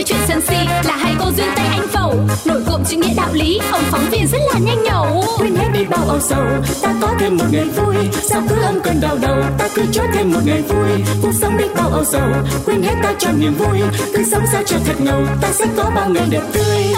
[0.00, 2.14] cái chuyện sân si là hai cô duyên tay anh phẩu.
[2.44, 5.24] Nổi cộm chữ nghĩa đạo lý, ông phóng viên rất là nhanh nhẩu.
[5.38, 6.44] Quên hết đi bao âu sầu
[6.82, 7.96] ta có thêm một ngày vui.
[8.22, 10.88] Sao cứ âm cơn đau đầu ta cứ cho thêm một ngày vui.
[11.22, 12.28] Cuộc sống đi bao âu sầu
[12.66, 13.80] quên hết ta cho niềm vui.
[14.14, 16.94] Cứ sống sao cho thật ngầu ta sẽ có bao ngày đẹp tươi.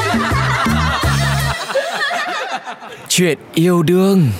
[3.09, 4.30] Chuyện yêu đương.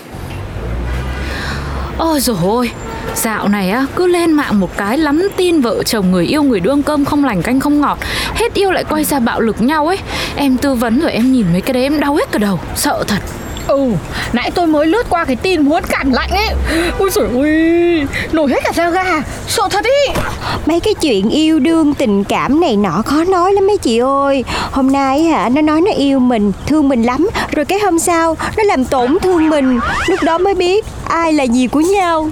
[1.99, 2.71] Ôi dồi ôi
[3.15, 6.61] Dạo này á cứ lên mạng một cái lắm tin vợ chồng người yêu người
[6.61, 7.99] đương cơm không lành canh không ngọt.
[8.35, 9.99] Hết yêu lại quay ra bạo lực nhau ấy.
[10.37, 12.61] Em tư vấn rồi em nhìn mấy cái đấy em đau hết cả đầu.
[12.77, 13.19] Sợ thật.
[13.67, 13.91] Ừ,
[14.33, 16.49] nãy tôi mới lướt qua cái tin muốn cảm lạnh ấy.
[16.99, 19.23] Ôi trời ơi, nổi hết cả da gà.
[19.47, 20.13] Sợ thật ý.
[20.67, 24.45] Mấy cái chuyện yêu đương tình cảm này nọ khó nói lắm mấy chị ơi.
[24.71, 27.29] Hôm nay hả nó nói nó yêu mình Thương mình lắm.
[27.51, 29.81] Rồi cái hôm sau nó làm tổn thương mình.
[30.07, 32.31] Lúc đó mới biết ai là gì của nhau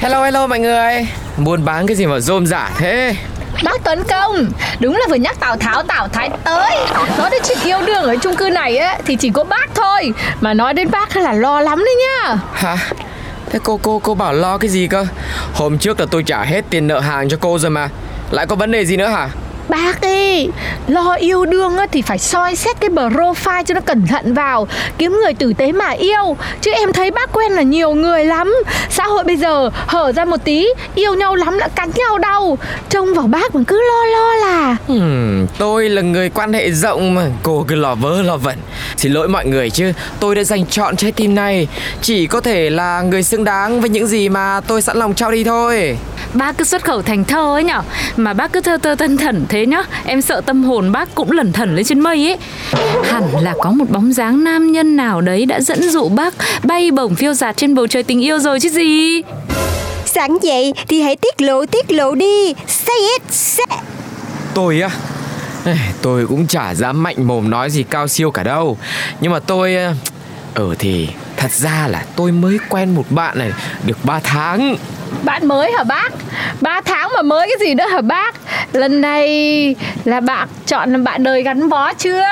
[0.00, 1.08] Hello hello mọi người.
[1.36, 3.14] Buôn bán cái gì mà rôm rả thế?
[3.64, 6.76] Bác Tuấn Công, đúng là vừa nhắc Tào Tháo Tào Thái tới.
[7.18, 10.12] Nói đến chuyện yêu đương ở chung cư này á Thì chỉ có bác thôi.
[10.40, 12.36] Mà nói đến bác là lo lắm đấy nhá.
[12.52, 12.76] Hả?
[13.50, 15.06] Thế cô cô cô bảo lo cái gì cơ?
[15.54, 17.88] Hôm trước là tôi trả hết tiền nợ hàng cho cô rồi mà.
[18.30, 19.28] Lại có vấn đề gì nữa hả
[19.68, 20.48] Bác ơi,
[20.88, 24.68] lo yêu đương á, thì phải soi xét cái profile cho nó cẩn thận vào
[24.98, 26.36] Kiếm người tử tế mà yêu.
[26.60, 28.54] Chứ em thấy bác quen là nhiều người lắm.
[28.90, 32.58] Xã hội bây giờ hở ra một tí Yêu nhau lắm đã cắn nhau đau.
[32.88, 34.76] Trông vào bác mà cứ lo lo là.
[34.88, 37.26] Hmm, Tôi là người quan hệ rộng mà.
[37.42, 38.56] Cô cứ lò vớ lò vẩn.
[38.96, 41.68] Xin lỗi mọi người chứ Tôi đã dành chọn trái tim này.
[42.02, 45.30] Chỉ có thể là người xứng đáng với những gì mà tôi sẵn lòng trao
[45.30, 45.96] đi thôi.
[46.34, 47.82] Bác cứ xuất khẩu thành thơ ấy nhở.
[48.16, 49.82] Mà bác cứ thơ thơ tân thẩn thế nhá.
[50.04, 52.38] Em sợ tâm hồn bác cũng lẩn thẩn lên trên mây ấy.
[53.04, 56.90] Hẳn là có một bóng dáng nam nhân nào đấy Đã dẫn dụ bác bay
[56.90, 59.22] bổng phiêu dạt trên bầu trời tình yêu rồi chứ gì.
[60.04, 62.54] Sẵn vậy thì hãy tiết lộ tiết lộ đi.
[62.66, 63.78] Say it say.
[64.54, 64.90] Tôi á?
[66.02, 68.78] Tôi cũng chả dám mạnh mồm nói gì cao siêu cả đâu.
[69.20, 69.76] Nhưng mà tôi
[70.54, 73.52] Ừ thì thật ra là tôi mới quen một bạn này
[73.84, 74.76] được 3 tháng.
[75.22, 76.12] Bạn mới hả bác?
[76.60, 78.34] 3 tháng mà mới cái gì nữa hả bác?
[78.72, 82.22] Lần này là bác chọn làm bạn đời gắn bó chưa?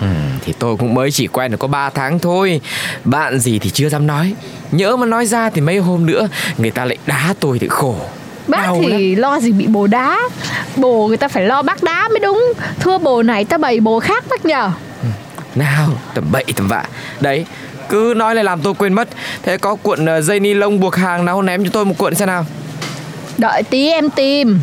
[0.00, 0.06] ừ,
[0.44, 2.60] Thì tôi cũng mới chỉ quen được có 3 tháng thôi.
[3.04, 4.34] Bạn gì thì chưa dám nói.
[4.72, 7.96] Nhớ mà nói ra thì mấy hôm nữa Người ta lại đá tôi thì khổ.
[8.46, 10.18] Bác Đau thì lo gì bị bồ đá?
[10.76, 12.52] Bồ người ta phải lo bác đá mới đúng.
[12.80, 14.70] Thua bồ này ta bày bồ khác bác nhờ
[15.56, 16.84] Nào tầm bậy tầm vạ.
[17.20, 17.46] Đấy
[17.88, 19.08] cứ nói lại làm tôi quên mất.
[19.42, 22.14] Thế có cuộn ờ, dây ni lông buộc hàng nào ném cho tôi một cuộn
[22.14, 22.46] xem nào.
[23.38, 24.60] Đợi tí em tìm.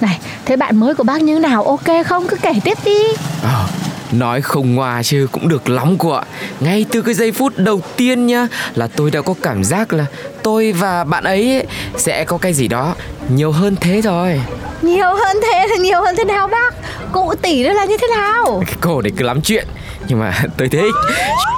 [0.00, 1.64] Này thế bạn mới của bác như nào?
[1.64, 2.28] Ok không?
[2.28, 2.98] Cứ kể tiếp đi.
[3.42, 3.66] Ờ,
[4.12, 6.22] nói không ngoa chứ cũng được lắm cô ạ.
[6.60, 10.06] Ngay từ cái giây phút đầu tiên nhá Là tôi đã có cảm giác là
[10.42, 11.66] tôi và bạn ấy ấy
[11.96, 12.94] sẽ có cái gì đó
[13.28, 14.40] nhiều hơn thế rồi.
[14.82, 16.74] Nhiều hơn thế là nhiều hơn thế nào bác
[17.12, 18.62] Cụ tỷ đó là như thế nào?
[18.66, 19.66] Cái cô này cứ lắm chuyện.
[20.08, 20.94] Nhưng mà tôi thích.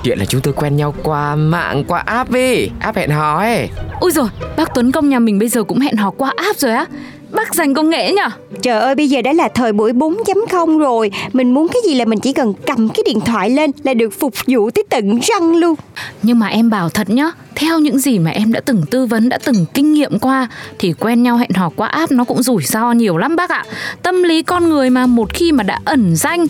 [0.04, 3.68] Chuyện là chúng tôi quen nhau qua mạng, qua app ấy App hẹn hò ấy.
[4.00, 6.72] Ui rồi bác Tuấn Công nhà mình bây giờ cũng hẹn hò qua app rồi
[6.72, 6.86] á.
[7.32, 8.28] Bác dành công nghệ nhở?
[8.62, 11.10] Trời ơi bây giờ đã là thời buổi 4.0 rồi.
[11.32, 14.10] Mình muốn cái gì là mình chỉ cần cầm cái điện thoại lên Là được
[14.20, 15.74] phục vụ tới tận răng luôn.
[16.22, 17.30] Nhưng mà em bảo thật nhá
[17.60, 20.48] theo những gì mà em đã từng tư vấn Đã từng kinh nghiệm qua
[20.78, 23.64] Thì quen nhau hẹn hò qua app Nó cũng rủi ro nhiều lắm bác ạ.
[24.02, 26.46] Tâm lý con người mà một khi mà đã ẩn danh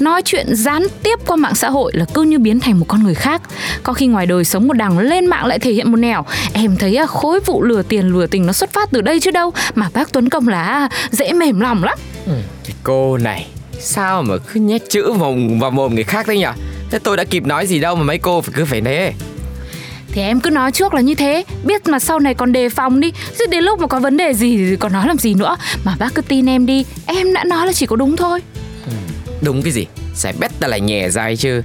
[0.00, 3.02] Nói chuyện gián tiếp qua mạng xã hội Là cứ như biến thành một con
[3.02, 3.42] người khác.
[3.82, 6.24] Có khi ngoài đời sống một đằng Lên mạng lại thể hiện một nẻo.
[6.52, 9.30] Em thấy à, khối vụ lừa tiền lừa tình Nó xuất phát từ đây chứ
[9.30, 9.52] đâu.
[9.74, 11.98] Mà bác Tuấn Công là à, dễ mềm lòng lắm.
[12.26, 12.32] Ừ,
[12.64, 13.46] cái cô này
[13.80, 16.46] Sao mà cứ nhét chữ vào, vào mồm người khác thế nhỉ
[16.90, 19.12] Thế tôi đã kịp nói gì đâu mà mấy cô phải cứ phải thế
[20.18, 21.44] thì em cứ nói trước là như thế.
[21.64, 23.12] Biết mà sau này còn đề phòng đi.
[23.38, 25.56] Chứ đến lúc mà có vấn đề gì thì còn nói làm gì nữa.
[25.84, 26.84] Mà bác cứ tin em đi.
[27.06, 28.40] Em đã nói là chỉ có đúng thôi.
[29.42, 29.86] Đúng cái gì?
[30.14, 31.62] Sẽ bét ta lại nhẹ dài chứ.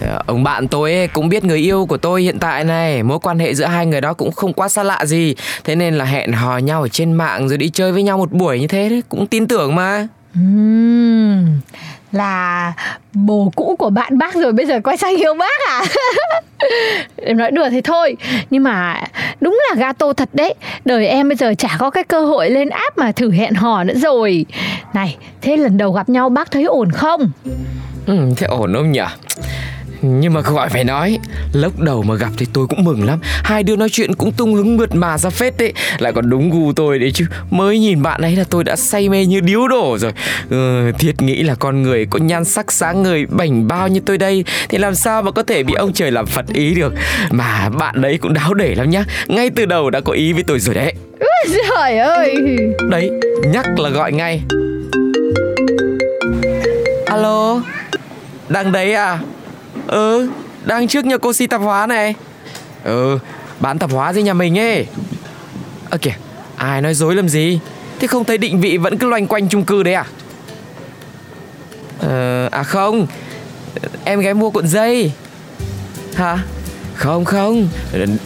[0.00, 3.02] Ờ, Ông bạn tôi ấy cũng biết người yêu của tôi hiện tại này.
[3.02, 5.34] Mối quan hệ giữa hai người đó cũng không quá xa lạ gì.
[5.64, 8.32] Thế nên là hẹn hò nhau ở trên mạng Rồi đi chơi với nhau một
[8.32, 9.02] buổi như thế đấy.
[9.08, 10.06] Cũng tin tưởng mà.
[10.34, 11.46] Ừm,
[12.12, 12.72] là
[13.12, 15.82] bồ cũ của bạn bác rồi bây giờ quay sang yêu bác à?
[17.16, 18.16] Em nói đùa thì thôi
[18.50, 19.02] nhưng mà
[19.40, 20.54] đúng là gato thật đấy.
[20.84, 23.84] Đời em bây giờ chả có cái cơ hội lên app mà thử hẹn hò
[23.84, 24.46] nữa rồi.
[24.94, 27.30] Này thế lần đầu gặp nhau bác thấy ổn không?
[28.06, 29.00] Ừ, thế ổn không nhỉ
[30.02, 31.18] nhưng mà gọi phải nói
[31.52, 33.18] Lúc đầu mà gặp thì tôi cũng mừng lắm.
[33.22, 36.50] Hai đứa nói chuyện cũng tung hứng mượt mà ra phết đấy Lại còn đúng
[36.50, 37.26] gu tôi đấy chứ.
[37.50, 40.12] Mới nhìn bạn ấy là tôi đã say mê như điếu đổ rồi.
[40.50, 44.18] Ừ, Thiệt nghĩ là con người có nhan sắc sáng người bảnh bao như tôi
[44.18, 46.92] đây Thì làm sao mà có thể bị ông trời làm phật ý được?
[47.30, 49.04] Mà bạn đấy cũng đáo để lắm nhá.
[49.28, 50.92] Ngay từ đầu đã có ý với tôi rồi đấy.
[51.68, 52.34] Trời ơi!
[52.90, 53.10] Đấy
[53.52, 54.40] nhắc là gọi ngay.
[57.06, 57.62] Alo
[58.48, 59.18] Đang đấy à
[59.90, 60.28] Ừ
[60.64, 62.14] Đang trước nhà cô si tạp hóa này.
[62.84, 63.18] Ừ
[63.60, 64.86] Bán tạp hóa gì nhà mình ấy?
[65.90, 66.14] Ơ kìa
[66.56, 67.60] Ai nói dối làm gì?
[67.98, 70.04] Thế không thấy định vị vẫn cứ loanh quanh chung cư đấy à?
[71.98, 73.06] Ờ À không
[74.04, 75.12] Em gái mua cuộn dây.
[76.14, 76.38] Hả?
[76.94, 77.68] Không không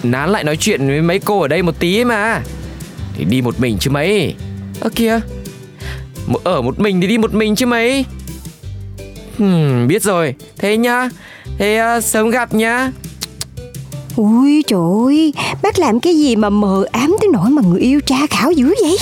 [0.02, 2.42] Nán lại nói chuyện với mấy cô ở đây một tí ấy mà.
[3.14, 4.34] Thì đi một mình chứ mấy.
[4.80, 5.20] Ơ kìa
[6.44, 8.04] Ở một mình thì đi một mình chứ mấy.
[9.38, 10.34] Hmm, biết rồi.
[10.58, 11.08] Thế nhá.
[11.58, 12.90] Thế uh, sớm gặp nhá.
[14.16, 15.32] Ui trời ơi,
[15.62, 18.74] bác làm cái gì mà mờ ám tới nỗi mà người yêu tra khảo dữ
[18.82, 18.98] vậy?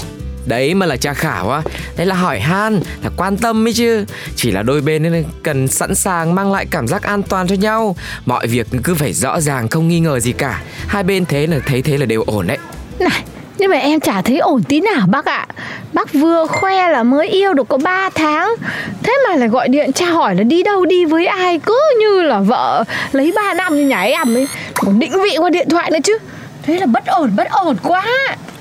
[0.47, 1.63] Đấy mà là tra khảo á.
[1.97, 4.05] Đấy là hỏi han, là quan tâm ấy chứ.
[4.37, 7.55] Chỉ là đôi bên nên cần sẵn sàng mang lại cảm giác an toàn cho
[7.55, 7.97] nhau.
[8.27, 10.63] Mọi việc cứ phải rõ ràng không nghi ngờ gì cả.
[10.87, 12.59] Hai bên thế là thấy thế là đều ổn đấy.
[13.01, 13.23] Này,
[13.63, 15.47] nhưng mà em chả thấy ổn tí nào bác ạ.
[15.93, 18.55] Bác vừa khoe là mới yêu được có 3 tháng.
[19.03, 22.23] Thế mà lại gọi điện tra hỏi là đi đâu đi với ai Cứ như
[22.23, 24.49] là vợ lấy 3 năm như nhà em ấy.
[24.75, 26.19] Còn định vị qua điện thoại nữa chứ.
[26.63, 28.05] Thế là bất ổn bất ổn quá.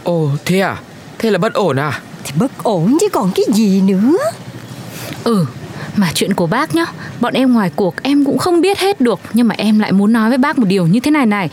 [0.03, 0.77] Ồ thế à?
[1.19, 1.99] Thế là bất ổn à?
[2.23, 4.17] Thì bất ổn chứ còn cái gì nữa?
[5.23, 5.45] Ừ
[5.95, 6.85] mà chuyện của bác nhá,
[7.19, 10.13] Bọn em ngoài cuộc em cũng không biết hết được, Nhưng mà em lại muốn
[10.13, 11.49] nói với bác một điều như thế này này.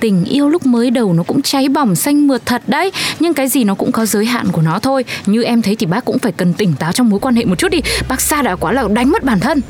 [0.00, 3.48] Tình yêu lúc mới đầu nó cũng cháy bỏng xanh mượt thật đấy, Nhưng cái
[3.48, 5.04] gì nó cũng có giới hạn của nó thôi.
[5.26, 7.58] Như em thấy thì bác cũng phải cần tỉnh táo trong mối quan hệ một
[7.58, 9.60] chút đi, Bác xa đã quá là đánh mất bản thân.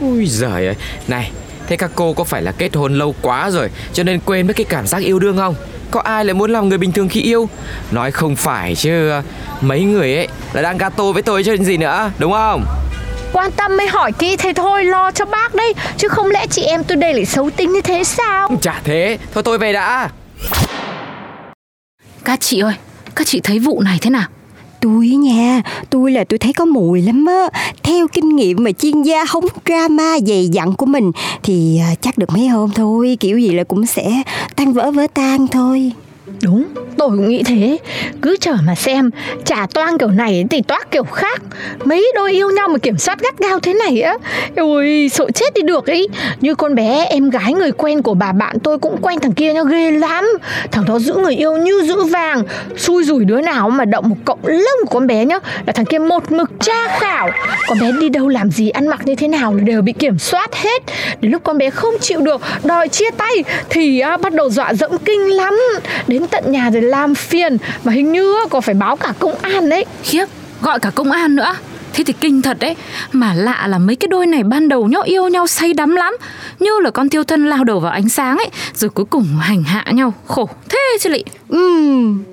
[0.00, 0.76] Ui giời ơi,
[1.08, 1.30] Này,
[1.66, 4.56] Thế các cô có phải là kết hôn lâu quá rồi Cho nên quên mất
[4.56, 5.54] cái cảm giác yêu đương không?
[5.90, 7.48] Có ai lại muốn làm người bình thường khi yêu?
[7.90, 9.10] Nói không phải chứ,
[9.60, 12.64] Mấy người ấy là đang gato với tôi chứ gì nữa, Đúng không?
[13.32, 15.74] Quan tâm mới hỏi kỹ thế thôi lo cho bác đấy.
[15.96, 18.48] Chứ không lẽ chị em tôi đây lại xấu tính như thế sao?
[18.62, 19.18] Chả thế.
[19.34, 20.10] Thôi tôi về đã.
[22.24, 22.74] Các chị ơi
[23.14, 24.28] Các chị thấy vụ này thế nào?
[24.80, 27.60] Tôi nha, tôi là tôi thấy có mùi lắm á.
[27.82, 31.12] Theo kinh nghiệm mà chuyên gia hóng drama dày dặn của mình
[31.42, 34.22] Thì à, chắc được mấy hôm thôi Kiểu gì là cũng sẽ
[34.56, 35.92] tan vỡ vỡ tan thôi
[36.42, 36.64] Đúng,
[36.96, 37.78] tôi cũng nghĩ thế.
[38.22, 39.10] Cứ chờ mà xem
[39.44, 41.42] Trả toang kiểu này thì toát kiểu khác.
[41.84, 44.14] Mấy đôi yêu nhau mà kiểm soát gắt gao thế này á.
[44.56, 46.08] Ôi, sợ chết đi được ấy
[46.40, 49.52] Như con bé em gái người quen của bà bạn tôi cũng quen thằng kia
[49.52, 50.24] nó ghê lắm.
[50.72, 52.42] Thằng đó giữ người yêu như giữ vàng.
[52.76, 55.86] Xui rủi đứa nào mà động một cộng lông của con bé nhá Là thằng
[55.86, 57.30] kia một mực tra khảo.
[57.68, 60.18] Con bé đi đâu làm gì ăn mặc như thế nào là đều bị kiểm
[60.18, 60.82] soát hết.
[61.20, 64.74] Đến lúc con bé không chịu được Đòi chia tay Thì á, bắt đầu dọa
[64.74, 65.58] dẫm kinh lắm.
[66.06, 69.68] Đến tận nhà rồi làm phiền Và hình như còn phải báo cả công an
[69.68, 69.84] đấy.
[70.02, 70.24] Khiếp,
[70.62, 71.54] gọi cả công an nữa.
[71.92, 72.76] Thế thì kinh thật đấy.
[73.12, 76.16] Mà lạ là mấy cái đôi này ban đầu nhau yêu nhau say đắm lắm.
[76.58, 79.62] Như là con tiêu thân lao đầu vào ánh sáng ấy Rồi cuối cùng hành
[79.62, 80.14] hạ nhau.
[80.26, 81.24] Khổ thế chứ lị.
[81.48, 82.31] Ừm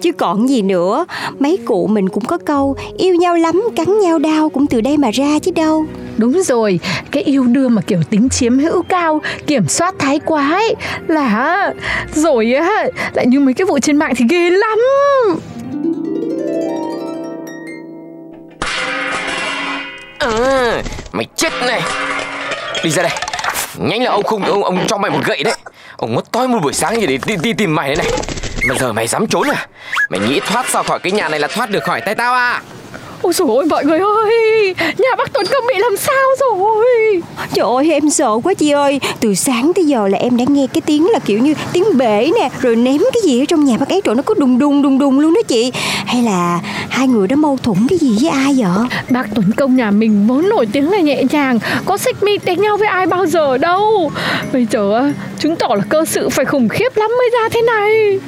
[0.00, 1.06] Chứ còn gì nữa
[1.38, 4.96] Mấy cụ mình cũng có câu Yêu nhau lắm cắn nhau đau cũng từ đây
[4.96, 5.86] mà ra chứ đâu.
[6.16, 6.80] Đúng rồi,
[7.10, 10.74] cái yêu đương mà kiểu tính chiếm hữu cao, kiểm soát thái quá ấy
[11.08, 11.74] là
[12.12, 14.78] rồi á lại như mấy cái vụ trên mạng thì ghê lắm.
[20.18, 20.82] à,
[21.12, 21.82] Mày chết này.
[22.84, 23.12] Đi ra đây.
[23.78, 25.54] Nhanh là ông không ông, ông cho mày một gậy đấy.
[25.96, 28.18] Ông mất toi một buổi sáng gì để đi, đi tìm mày đấy này
[28.68, 29.66] mà giờ mày dám trốn à?
[30.10, 32.62] Mày nghĩ thoát ra khỏi cái nhà này là thoát được khỏi tay tao à?
[33.22, 37.22] Ôi dồi ôi mọi người ơi Nhà bác Tuấn Công bị làm sao rồi?
[37.54, 39.00] Trời ơi em sợ quá chị ơi.
[39.20, 42.30] Từ sáng tới giờ là em đã nghe cái tiếng là kiểu như tiếng bể
[42.40, 44.82] nè Rồi ném cái gì ở trong nhà bác ấy trời nó có đùng đùng
[44.82, 45.72] đùng đùng luôn đó chị.
[46.06, 48.88] Hay là hai người đã mâu thuẫn cái gì với ai vậy?
[49.10, 52.60] Bác Tuấn Công nhà mình vốn nổi tiếng là nhẹ nhàng Có xích mít đánh
[52.60, 54.10] nhau với ai bao giờ đâu.
[54.52, 58.18] Bây giờ chứng tỏ là cơ sự phải khủng khiếp lắm mới ra thế này.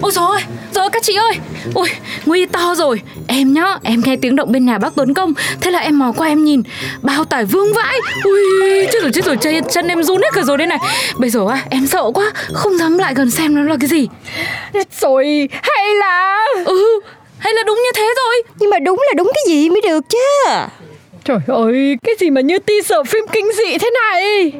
[0.00, 0.40] Ôi rồi
[0.74, 1.34] rồi các chị ơi
[1.74, 1.88] Ôi
[2.26, 3.00] nguy to rồi.
[3.28, 5.32] Em nhá em nghe tiếng động bên nhà bác Tuấn Công.
[5.60, 6.62] Thế là em mò qua em nhìn.
[7.02, 7.98] Bao tải vương vãi.
[8.24, 9.36] Ui chết rồi chết rồi.
[9.40, 10.78] Chân, chân em run hết cả rồi đây này.
[11.18, 12.32] Bây giờ á em sợ quá.
[12.52, 14.08] Không dám lại gần xem nó là cái gì.
[15.00, 16.44] Rồi hay là?
[16.64, 17.00] Ừ
[17.38, 18.42] hay là đúng như thế rồi?
[18.58, 20.18] Nhưng mà đúng là đúng cái gì mới được chứ?
[21.24, 24.52] Trời ơi, cái gì mà như teaser phim kinh dị thế này?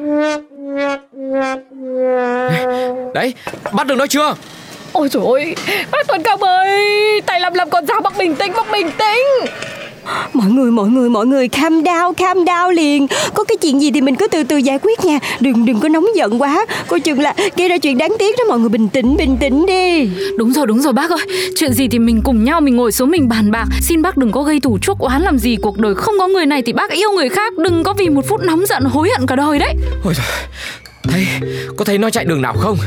[3.14, 3.34] Đấy
[3.72, 4.34] bắt được nó chưa
[4.94, 5.54] Ôi trời ơi,
[5.92, 9.50] bác Tuấn Công ơi Tay làm làm còn sao bác bình tĩnh, bác bình tĩnh.
[10.32, 13.06] Mọi người, mọi người, mọi người Calm down, calm down liền.
[13.34, 15.18] Có cái chuyện gì thì mình cứ từ từ giải quyết nha.
[15.40, 16.66] Đừng đừng có nóng giận quá.
[16.88, 19.66] Coi chừng là gây ra chuyện đáng tiếc đó Mọi người bình tĩnh, bình tĩnh
[19.66, 20.08] đi.
[20.38, 21.26] Đúng rồi đúng rồi bác ơi.
[21.56, 23.66] Chuyện gì thì mình cùng nhau mình ngồi xuống mình bàn bạc.
[23.80, 26.46] Xin bác đừng có gây thủ chuốc oán làm gì Cuộc đời không có người
[26.46, 27.58] này thì bác yêu người khác.
[27.58, 29.74] Đừng có vì một phút nóng giận hối hận cả đời đấy.
[30.04, 30.26] Ôi trời
[31.08, 31.26] Thấy
[31.76, 32.78] Có thấy nó chạy đường nào không?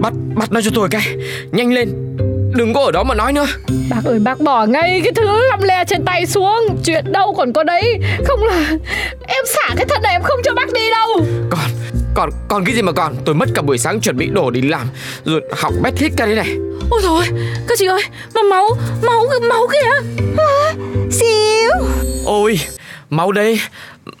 [0.00, 1.16] Bắt bắt nó cho tôi cái.
[1.52, 2.16] Nhanh lên.
[2.54, 3.46] Đừng có ở đó mà nói nữa.
[3.90, 6.78] Bác ơi bác bỏ ngay cái thứ lăm le trên tay xuống.
[6.84, 7.98] Chuyện đâu còn có đấy.
[8.24, 8.70] Không là
[9.26, 11.26] em xả cái thân này em không cho bác đi đâu.
[11.50, 11.70] Còn
[12.14, 13.14] Còn còn cái gì mà còn?
[13.24, 14.86] Tôi mất cả buổi sáng chuẩn bị đồ đi làm
[15.24, 16.56] Rồi học bét hết cả đây này.
[16.90, 17.24] Ôi rồi
[17.68, 18.02] các chị ơi
[18.34, 20.08] Mà máu Máu máu kìa.
[21.10, 21.70] Xíu.
[22.26, 22.60] Ôi
[23.10, 23.60] Máu đây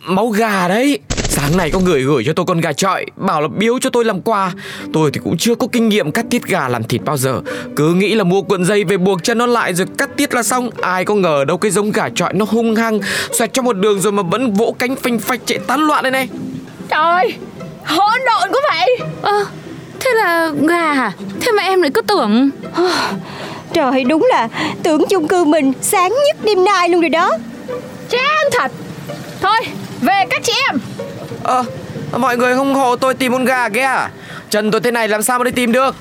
[0.00, 0.98] Máu gà đấy
[1.40, 4.04] Sáng nay có người gửi cho tôi con gà trọi Bảo là biếu cho tôi
[4.04, 4.52] làm quà.
[4.92, 7.40] Tôi thì cũng chưa có kinh nghiệm cắt tiết gà làm thịt bao giờ.
[7.76, 10.42] Cứ nghĩ là mua cuộn dây về buộc chân nó lại Rồi cắt tiết là
[10.42, 10.70] xong.
[10.80, 13.00] Ai có ngờ đâu cái giống gà trọi nó hung hăng
[13.38, 16.10] Xoẹt trong một đường rồi mà vẫn vỗ cánh phanh phạch chạy tán loạn đây
[16.10, 16.28] này.
[16.88, 17.34] Trời
[17.84, 18.98] Hỗn độn quá vậy.
[19.22, 19.44] Ơ
[20.00, 21.12] Thế là gà hả?
[21.40, 22.50] Thế mà em lại cứ tưởng.
[23.72, 24.48] Trời đúng là
[24.82, 27.30] tưởng chung cư mình sáng nhất đêm nay luôn rồi đó.
[28.08, 28.72] Chán thật.
[29.40, 29.58] Thôi
[30.00, 30.78] về các chị em
[31.48, 31.64] Ờ
[32.18, 33.80] Mọi người ủng hộ tôi tìm con gà kia.
[33.80, 34.10] À
[34.50, 35.96] Chân tôi thế này làm sao mà đi tìm được?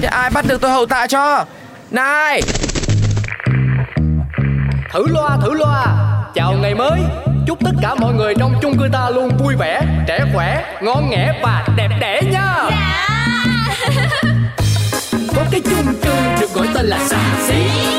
[0.00, 1.44] Thế ai bắt được tôi hậu tạ cho?
[1.90, 2.42] Này!
[4.92, 5.86] Thử loa thử loa.
[6.34, 7.00] Chào ngày mới.
[7.46, 11.10] Chúc tất cả mọi người trong chung cư ta luôn vui vẻ Trẻ khỏe, ngon
[11.10, 12.70] nghẻ và đẹp đẽ nha
[15.36, 17.54] Có cái chung cư được gọi tên là xà xí.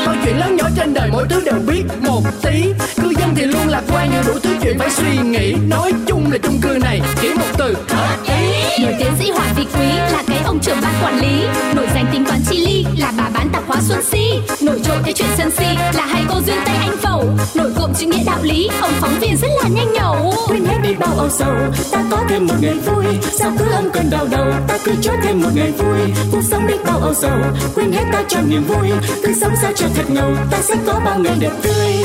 [0.06, 2.64] Mọi chuyện lớn nhỏ trên đời mỗi thứ đều biết một tí.
[3.02, 5.54] Cư dân thì luôn lạc quan nhưng đủ thứ chuyện phải suy nghĩ.
[5.68, 7.76] Nói chung là chung cư này chỉ một từ.
[7.88, 8.82] Hợp ý.
[8.84, 11.46] Nổi tiến sĩ Hoàng Vị Quý là cái ông trưởng ban quản lý.
[11.74, 14.19] Nổi danh tính toán chi ly là bà bán tạp hóa Xuân Si
[14.90, 17.24] Nổi trội cái chuyện sân si là hai cô duyên tay Anh Phẩu.
[17.54, 20.32] Nổi cộm chữ nghĩa đạo lý, ông phóng viên rất là nhanh nhẩu.
[20.48, 21.54] Quên hết đi bao âu sầu
[21.92, 23.04] ta có thêm một ngày vui.
[23.38, 25.98] Sao cứ âm cơn đau đầu ta cứ cho thêm một ngày vui.
[26.32, 27.38] Cuộc sống đi bao âu sầu
[27.74, 28.90] quên hết ta cho niềm vui.
[29.24, 32.04] Cứ sống sao cho thật ngầu ta sẽ có bao ngày đẹp tươi.